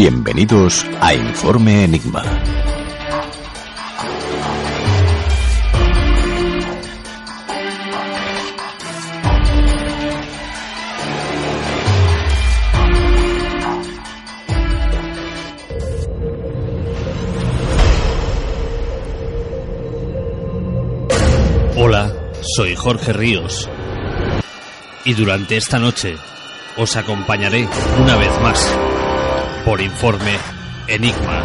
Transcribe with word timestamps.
Bienvenidos 0.00 0.86
a 1.00 1.12
Informe 1.12 1.82
Enigma. 1.82 2.22
Hola, 21.76 22.14
soy 22.54 22.76
Jorge 22.76 23.12
Ríos. 23.12 23.68
Y 25.04 25.14
durante 25.14 25.56
esta 25.56 25.80
noche 25.80 26.14
os 26.76 26.94
acompañaré 26.94 27.68
una 28.00 28.14
vez 28.14 28.40
más 28.40 28.87
por 29.68 29.82
informe 29.82 30.34
Enigma. 30.86 31.42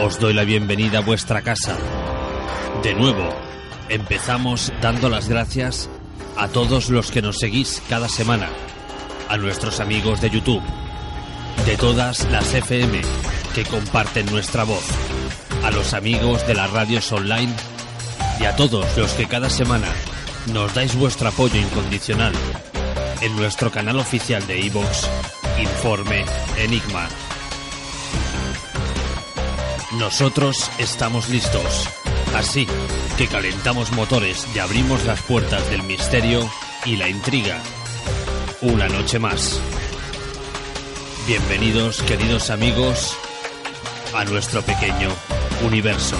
Os 0.00 0.18
doy 0.18 0.32
la 0.32 0.44
bienvenida 0.44 1.00
a 1.00 1.02
vuestra 1.02 1.42
casa. 1.42 1.76
De 2.82 2.94
nuevo, 2.94 3.28
empezamos 3.90 4.72
dando 4.80 5.10
las 5.10 5.28
gracias 5.28 5.90
a 6.38 6.48
todos 6.48 6.88
los 6.88 7.10
que 7.10 7.20
nos 7.20 7.40
seguís 7.40 7.82
cada 7.90 8.08
semana, 8.08 8.48
a 9.28 9.36
nuestros 9.36 9.80
amigos 9.80 10.22
de 10.22 10.30
YouTube, 10.30 10.62
de 11.66 11.76
todas 11.76 12.26
las 12.30 12.54
FM 12.54 13.02
que 13.54 13.64
comparten 13.64 14.24
nuestra 14.32 14.64
voz, 14.64 14.86
a 15.62 15.70
los 15.72 15.92
amigos 15.92 16.46
de 16.46 16.54
las 16.54 16.70
radios 16.70 17.12
online 17.12 17.52
y 18.40 18.46
a 18.46 18.56
todos 18.56 18.96
los 18.96 19.12
que 19.12 19.26
cada 19.26 19.50
semana 19.50 19.88
nos 20.54 20.72
dais 20.72 20.96
vuestro 20.96 21.28
apoyo 21.28 21.60
incondicional 21.60 22.32
en 23.20 23.36
nuestro 23.36 23.70
canal 23.70 23.98
oficial 23.98 24.46
de 24.46 24.60
iVoox, 24.60 25.06
Informe 25.58 26.24
Enigma. 26.56 27.08
Nosotros 29.98 30.70
estamos 30.78 31.28
listos, 31.28 31.88
así 32.36 32.66
que 33.16 33.26
calentamos 33.26 33.92
motores 33.92 34.46
y 34.54 34.58
abrimos 34.58 35.04
las 35.04 35.20
puertas 35.22 35.68
del 35.70 35.82
misterio 35.82 36.48
y 36.84 36.96
la 36.96 37.08
intriga. 37.08 37.60
Una 38.60 38.88
noche 38.88 39.18
más. 39.18 39.60
Bienvenidos, 41.26 42.02
queridos 42.02 42.50
amigos, 42.50 43.16
a 44.14 44.24
nuestro 44.24 44.62
pequeño 44.62 45.10
universo. 45.66 46.16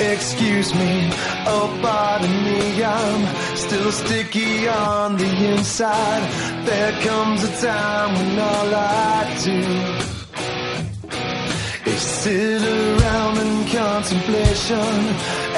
Excuse 0.00 0.74
me, 0.74 1.10
oh 1.46 1.78
pardon 1.82 2.44
me, 2.44 2.82
I'm 2.82 3.54
still 3.54 3.92
sticky 3.92 4.66
on 4.66 5.18
the 5.18 5.52
inside. 5.52 6.22
There 6.64 6.92
comes 7.02 7.44
a 7.44 7.52
time 7.60 8.14
when 8.14 8.38
all 8.38 8.74
I 8.74 9.38
do 9.44 9.60
is 11.90 12.00
sit 12.00 12.62
around 12.62 13.38
in 13.44 13.68
contemplation 13.68 14.94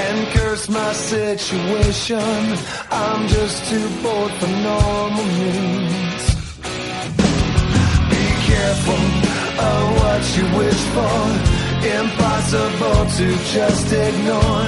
and 0.07 0.27
curse 0.35 0.69
my 0.69 0.93
situation. 0.93 2.59
I'm 2.91 3.29
just 3.29 3.65
too 3.71 3.89
bored 4.03 4.33
for 4.33 4.49
normal 4.49 5.25
means. 5.39 6.25
Be 8.11 8.25
careful 8.51 9.05
of 9.71 9.83
what 10.01 10.23
you 10.37 10.45
wish 10.59 10.83
for. 10.95 11.62
Impossible 11.85 13.07
to 13.19 13.27
just 13.55 13.93
ignore. 13.93 14.67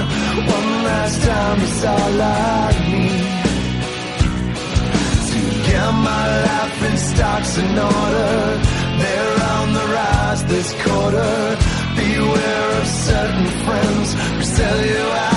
One 0.57 0.71
last 0.83 1.21
time 1.23 1.61
is 1.61 1.85
all 1.85 2.21
I 2.21 2.71
need. 2.91 3.35
To 5.31 5.39
get 5.67 5.91
my 6.09 6.25
life 6.47 6.83
in 6.89 6.97
stocks 6.97 7.57
in 7.57 7.79
order. 7.79 8.61
They're 8.99 9.37
on 9.55 9.73
the 9.73 9.85
rise 9.95 10.43
this 10.45 10.69
quarter. 10.83 11.57
Beware 11.95 12.69
of 12.81 12.87
certain 12.87 13.47
friends 13.65 14.13
who 14.13 14.43
sell 14.43 14.85
you 14.85 15.03
out 15.27 15.34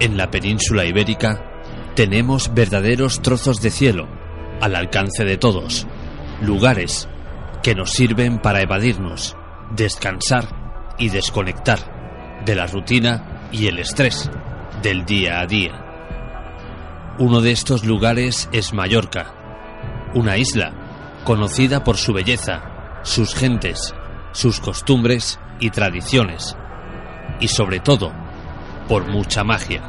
En 0.00 0.16
la 0.16 0.30
península 0.30 0.86
ibérica 0.86 1.44
tenemos 1.94 2.54
verdaderos 2.54 3.20
trozos 3.20 3.60
de 3.60 3.70
cielo 3.70 4.08
al 4.62 4.74
alcance 4.74 5.26
de 5.26 5.36
todos, 5.36 5.86
lugares 6.40 7.06
que 7.62 7.74
nos 7.74 7.90
sirven 7.90 8.38
para 8.38 8.62
evadirnos, 8.62 9.36
descansar 9.76 10.94
y 10.98 11.10
desconectar 11.10 12.40
de 12.46 12.54
la 12.54 12.66
rutina 12.66 13.48
y 13.52 13.66
el 13.66 13.78
estrés 13.78 14.30
del 14.82 15.04
día 15.04 15.40
a 15.40 15.46
día. 15.46 15.84
Uno 17.18 17.42
de 17.42 17.52
estos 17.52 17.84
lugares 17.84 18.48
es 18.52 18.72
Mallorca, 18.72 19.34
una 20.14 20.38
isla 20.38 20.72
conocida 21.24 21.84
por 21.84 21.98
su 21.98 22.14
belleza, 22.14 23.00
sus 23.02 23.34
gentes, 23.34 23.94
sus 24.32 24.60
costumbres 24.60 25.38
y 25.58 25.68
tradiciones, 25.68 26.56
y 27.38 27.48
sobre 27.48 27.80
todo 27.80 28.14
por 28.90 29.06
mucha 29.06 29.44
magia. 29.44 29.82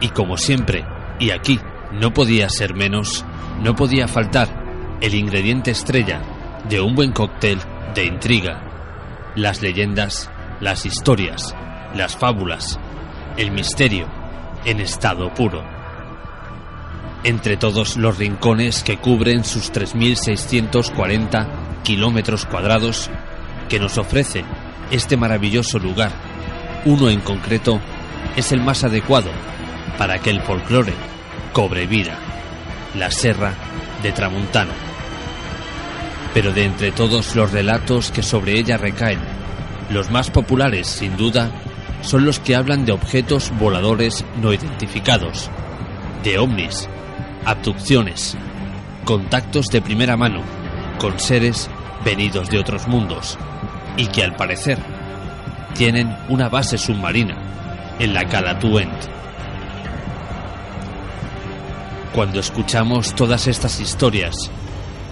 Y 0.00 0.08
como 0.08 0.38
siempre, 0.38 0.86
y 1.18 1.32
aquí 1.32 1.60
no 1.92 2.14
podía 2.14 2.48
ser 2.48 2.72
menos, 2.72 3.26
no 3.62 3.76
podía 3.76 4.08
faltar 4.08 4.48
el 5.02 5.14
ingrediente 5.14 5.70
estrella 5.70 6.22
de 6.66 6.80
un 6.80 6.94
buen 6.94 7.12
cóctel 7.12 7.58
de 7.94 8.06
intriga, 8.06 8.62
las 9.36 9.60
leyendas, 9.60 10.30
las 10.60 10.86
historias, 10.86 11.54
las 11.94 12.16
fábulas, 12.16 12.80
el 13.36 13.50
misterio 13.50 14.06
en 14.64 14.80
estado 14.80 15.34
puro. 15.34 15.62
Entre 17.24 17.58
todos 17.58 17.98
los 17.98 18.16
rincones 18.16 18.82
que 18.82 18.96
cubren 18.96 19.44
sus 19.44 19.70
3.640 19.70 21.82
kilómetros 21.82 22.46
cuadrados 22.46 23.10
que 23.68 23.78
nos 23.78 23.98
ofrece 23.98 24.42
este 24.90 25.18
maravilloso 25.18 25.78
lugar, 25.78 26.12
uno 26.86 27.10
en 27.10 27.20
concreto 27.20 27.78
es 28.36 28.52
el 28.52 28.60
más 28.60 28.84
adecuado 28.84 29.30
para 29.96 30.18
que 30.18 30.30
el 30.30 30.42
folclore 30.42 30.94
cobre 31.52 31.86
vida, 31.86 32.18
la 32.94 33.10
Serra 33.10 33.54
de 34.02 34.12
Tramuntana. 34.12 34.72
Pero 36.34 36.52
de 36.52 36.64
entre 36.64 36.92
todos 36.92 37.34
los 37.34 37.50
relatos 37.52 38.10
que 38.10 38.22
sobre 38.22 38.58
ella 38.58 38.76
recaen, 38.76 39.18
los 39.90 40.10
más 40.10 40.30
populares, 40.30 40.86
sin 40.86 41.16
duda, 41.16 41.50
son 42.02 42.24
los 42.24 42.38
que 42.38 42.54
hablan 42.54 42.84
de 42.84 42.92
objetos 42.92 43.50
voladores 43.58 44.24
no 44.40 44.52
identificados, 44.52 45.50
de 46.22 46.38
ovnis, 46.38 46.88
abducciones, 47.44 48.36
contactos 49.04 49.66
de 49.68 49.82
primera 49.82 50.16
mano 50.16 50.42
con 50.98 51.18
seres 51.18 51.68
venidos 52.04 52.50
de 52.50 52.58
otros 52.58 52.86
mundos 52.86 53.38
y 53.96 54.06
que 54.06 54.22
al 54.22 54.36
parecer 54.36 54.78
tienen 55.74 56.16
una 56.28 56.48
base 56.48 56.78
submarina 56.78 57.57
en 57.98 58.14
la 58.14 58.28
Cala 58.28 58.58
Tuent. 58.58 58.92
Cuando 62.14 62.40
escuchamos 62.40 63.14
todas 63.14 63.46
estas 63.46 63.80
historias, 63.80 64.50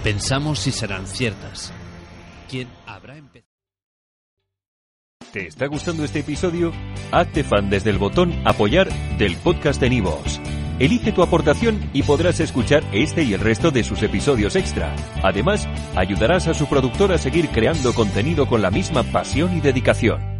pensamos 0.03 0.59
si 0.59 0.71
serán 0.71 1.05
ciertas. 1.05 1.73
¿Quién 2.49 2.67
habrá 2.85 3.17
empezado? 3.17 3.47
¿Te 5.31 5.47
está 5.47 5.67
gustando 5.67 6.05
este 6.05 6.19
episodio? 6.19 6.71
Hazte 7.11 7.43
fan 7.43 7.69
desde 7.69 7.89
el 7.89 7.97
botón 7.97 8.33
Apoyar 8.45 8.89
del 9.17 9.35
podcast 9.37 9.81
de 9.81 9.89
Nivos. 9.89 10.39
Elige 10.79 11.11
tu 11.11 11.23
aportación 11.23 11.89
y 11.91 12.03
podrás 12.03 12.39
escuchar 12.39 12.83
este 12.93 13.23
y 13.23 13.33
el 13.33 13.41
resto 13.41 13.71
de 13.71 13.83
sus 13.83 14.01
episodios 14.03 14.55
extra. 14.55 14.95
Además, 15.23 15.67
ayudarás 15.95 16.47
a 16.47 16.53
su 16.53 16.67
productor 16.67 17.11
a 17.11 17.17
seguir 17.17 17.49
creando 17.49 17.93
contenido 17.93 18.47
con 18.47 18.61
la 18.61 18.71
misma 18.71 19.03
pasión 19.03 19.57
y 19.57 19.61
dedicación. 19.61 20.36